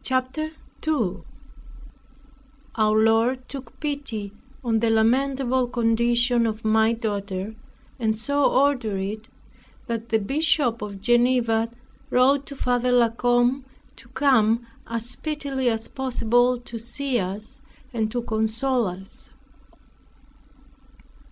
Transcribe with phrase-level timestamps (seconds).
[0.00, 0.52] CHAPTER
[0.82, 1.24] 2
[2.76, 7.56] Our Lord took pity on the lamentable condition of my daughter,
[7.98, 9.28] and so ordered it,
[9.88, 11.68] that the Bishop of Geneva
[12.10, 13.64] wrote to Father La Combe,
[13.96, 17.60] to come as speedily as possible to see us,
[17.92, 19.32] and to console us.